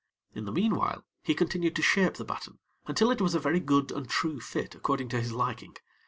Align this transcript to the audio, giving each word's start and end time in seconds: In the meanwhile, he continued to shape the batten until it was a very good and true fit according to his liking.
In 0.33 0.45
the 0.45 0.51
meanwhile, 0.51 1.05
he 1.21 1.35
continued 1.35 1.75
to 1.75 1.83
shape 1.83 2.15
the 2.15 2.25
batten 2.25 2.57
until 2.87 3.11
it 3.11 3.21
was 3.21 3.35
a 3.35 3.39
very 3.39 3.59
good 3.59 3.91
and 3.91 4.09
true 4.09 4.39
fit 4.39 4.73
according 4.73 5.09
to 5.09 5.21
his 5.21 5.31
liking. 5.31 5.77